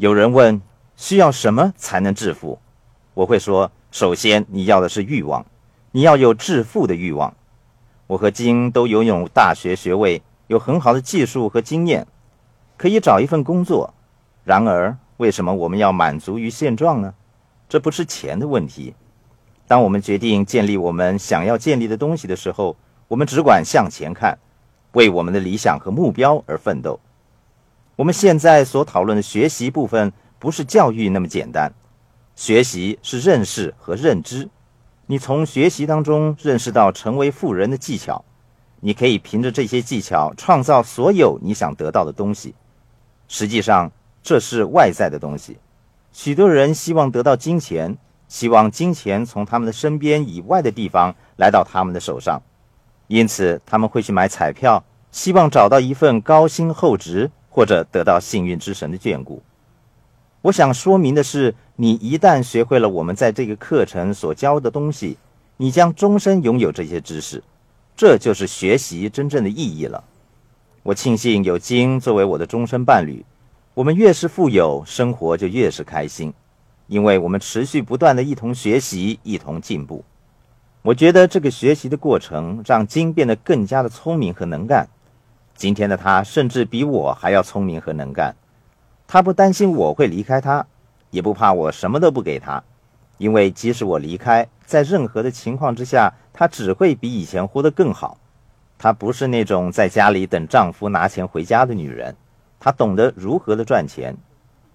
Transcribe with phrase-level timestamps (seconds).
[0.00, 0.62] 有人问
[0.96, 2.58] 需要什么才能致富，
[3.12, 5.44] 我会说，首先你要的是欲望，
[5.92, 7.36] 你要有致富的欲望。
[8.06, 12.06] 我和金都拥有大学学位，有很好的技术和经验，
[12.78, 13.92] 可以找一份工作。
[14.42, 17.12] 然而，为什么我们要满足于现状呢？
[17.68, 18.94] 这不是钱的问题。
[19.66, 22.74] 当我们决定建立我们想要建立的东西的时候，
[23.06, 24.38] 我们只管向前看，
[24.92, 26.98] 为我们的理想和目标而奋斗。
[28.00, 31.70] 我们现在所讨论的学习部分，不是教育那么简单。
[32.34, 34.48] 学习是认识和认知。
[35.04, 38.24] 你从学习当中认识到成为富人的技巧，
[38.80, 42.54] 你可以凭着这些技巧创造所有你想得到的东西。
[43.28, 45.58] 实际上，这是外在的东西。
[46.10, 52.40] 许多人希望得到金钱，希望金钱从他们的身边以外的地方来到他们的手上，
[53.08, 54.82] 因此他们会去买彩票，
[55.12, 59.42] 希望找到一份高薪厚职，或者得到幸运之神的眷顾。
[60.42, 65.18] 我想说明的是，你一旦学会了我们在这个课程所教的东西，
[65.58, 67.42] 你将终身拥有这些知识，
[67.94, 70.02] 这就是学习真正的意义了。
[70.82, 73.22] 我庆幸有金作为我的终身伴侣，
[73.74, 76.32] 我们越是富有，生活就越是开心，
[76.86, 80.02] 因为我们持续不断的一同学习，一同进步。
[80.80, 84.88] 我觉得这个学习的过程让金变得更加的聪明和能干，
[85.60, 88.34] 今天的他甚至比我还要聪明和能干。
[89.06, 90.66] 他不担心我会离开他，
[91.10, 92.64] 也不怕我什么都不给他，
[93.18, 98.16] 因为即使我离开，在任何的情况之下，他只会比以前活得更好。
[98.78, 102.16] 她不是那种在家里等丈夫拿钱回家的女人，
[102.58, 104.16] 她懂得如何的赚钱。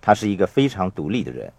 [0.00, 1.52] 她是一个非常独立的人。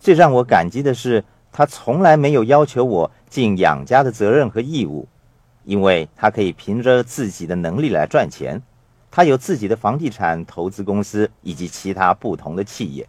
[0.00, 5.06] 最让我感激的是，她从来没有要求我尽养家的责任和义务，
[5.66, 8.62] 因为他可以凭着自己的能力来赚钱。
[9.10, 13.06] 他有自己的房地产投资公司以及其他不同的企业。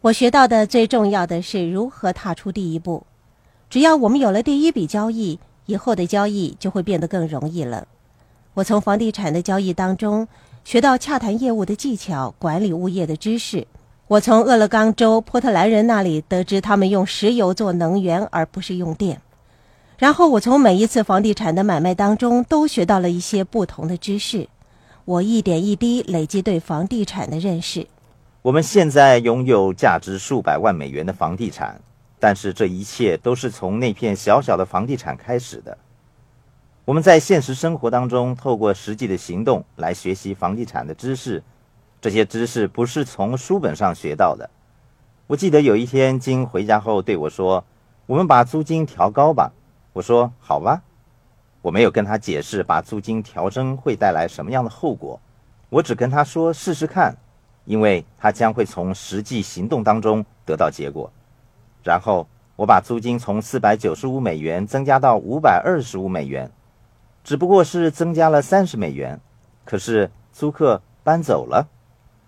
[0.00, 3.04] 我学到的最重要的是如何踏出第一步。
[3.70, 7.86] 只要我们有了第一笔交易，以后的交易就会变得更容易了。
[8.54, 10.26] 我从房地产的交易当中
[10.64, 13.66] 学到洽谈业务的技巧、管理物业的知识。
[14.08, 19.20] 我从俄勒冈州波特兰人那里得知他们用石油做能源而不是用电。
[19.98, 24.48] 然后我从每一次房地产的买卖当中都学到了一些不同的知识。
[25.04, 27.84] 我一点一滴累积对房地产的认识。
[28.42, 31.80] 我们现在拥有价值数百万美元的房地产，
[32.20, 35.76] 但是这一切都是从那片小小的房地产开始的。
[36.84, 41.42] 我们在现实生活当中，透过实际的行动来学习房地产的知识。
[42.00, 44.48] 这些知识不是从书本上学到的。
[45.26, 47.64] 我记得有一天，金回家后对我说
[48.06, 49.50] ：“我们把租金调高吧。”
[49.98, 50.80] 我说：“好吧。”
[51.60, 55.20] 我没有跟他解释把租金调升会带来什么样的后果，
[55.70, 57.16] 我只跟他说试试看，
[57.64, 61.10] 因为他将会从实际行动当中得到结果。
[61.82, 66.48] 然后我把租金从四百九十五美元增加到五百二十五美元，
[67.24, 69.18] 只不过是增加了三十美元，
[69.64, 71.66] 可是租客搬走了。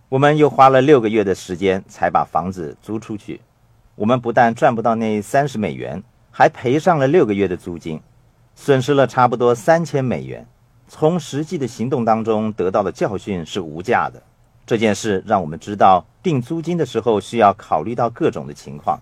[0.08, 3.40] 我们又花了六个月的时间才把房子租出去。
[3.94, 6.02] 我们不但赚不到那三十美元，
[6.40, 8.00] 还赔上了六个月的租金。
[8.54, 10.46] 损失了差不多三千美元，
[10.88, 14.22] 从实际的行动当中得到的教训是无价的。
[14.64, 18.98] 这件事让我们知道，定租金的时候需要考虑到各种的情况，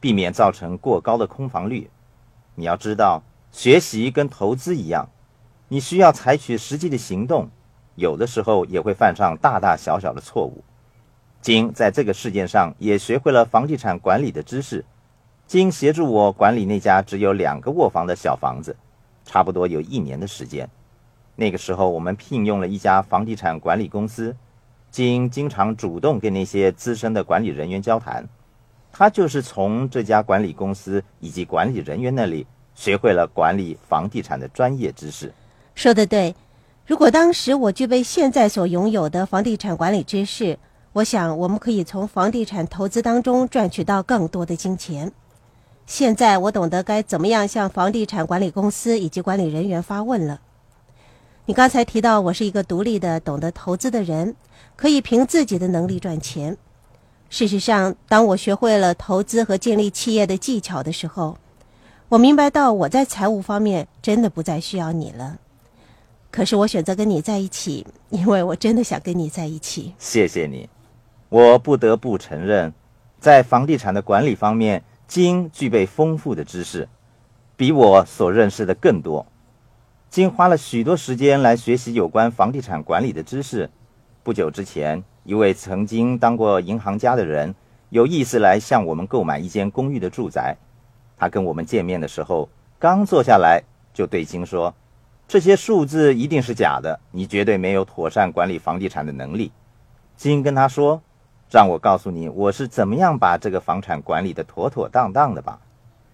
[0.00, 1.88] 避免造成过高的空房率。
[2.56, 5.08] 你要知道，学习跟投资一样，
[5.68, 7.48] 你需要采取实际的行动，
[7.94, 10.64] 有的时候也会犯上大大小小的错误。
[11.40, 14.84] 金在这个事件上也学会了房地产管理的知识，
[15.50, 18.76] 经协助我管理那家只有两个卧房的小房子。
[19.24, 20.70] 差不多有一年的时间，
[21.34, 24.36] 那个时候我们聘用了一家房地产管理公司，
[24.92, 28.28] 经经常主动跟那些资深的管理人员交谈，
[28.92, 32.46] 他就是从这家管理公司以及管理人员那里
[32.76, 35.34] 学会了管理房地产的专业知识。
[35.74, 36.32] 说的对，
[36.86, 40.56] 如果当时我具备现在所拥有的房地产管理知识，
[40.92, 45.10] 我想我们可以从房地产投资当中赚取到更多的金钱。
[45.90, 50.40] 现在我懂得该怎么样向房地产管理公司以及管理人员发问了。
[51.46, 54.36] 你刚才提到我是一个独立的、懂得投资的人，
[54.76, 56.56] 可以凭自己的能力赚钱。
[57.28, 61.36] 事实上，当我学会了投资和建立企业的技巧的时候，
[62.08, 65.40] 我明白到我在财务方面真的不再需要你了。
[66.30, 69.92] 可是我选择跟你在一起，因为我真的想跟你在一起。
[69.98, 70.68] 谢谢你，
[71.28, 72.72] 我不得不承认，
[73.18, 74.84] 在房地产的管理方面。
[75.10, 76.88] 金具备丰富的知识，
[77.56, 79.26] 比我所认识的更多。
[80.08, 83.68] 金花了许多时间来学习有关房地产管理的知识。
[84.22, 87.52] 不久之前，一位曾经当过银行家的人
[87.88, 90.56] 有意思来向我们购买一间公寓的住宅。
[91.16, 92.48] 他跟我们见面的时候，
[92.78, 93.60] 刚坐下来
[93.92, 94.72] 就对金说
[95.26, 99.50] ：“这些数字一定是假的，你绝对没有妥善管理房地产的能力。”
[100.16, 101.02] 金跟他说
[101.50, 105.58] ：“让我告诉你，我是怎么样把这个房产管理的妥妥当当的吧。”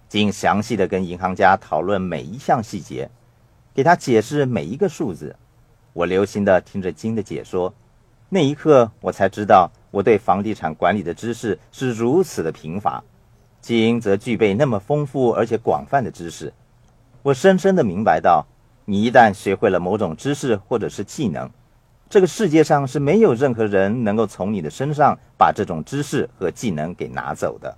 [0.09, 3.09] 金详细的跟银行家讨论每一项细节，
[3.73, 5.35] 给他解释每一个数字。
[5.93, 7.73] 我留心的听着金的解说，
[8.29, 13.03] 那一刻我才知道我对房地产管理的知识是如此的贫乏。
[13.59, 16.53] 金则具备那么丰富而且广泛的知识，
[17.21, 18.45] 我深深的明白到，
[18.85, 21.49] 你一旦学会了某种知识或者是技能，
[22.09, 27.77] 这个世界上是没有任何人能够从你的身上把这种知识和技能给拿走的。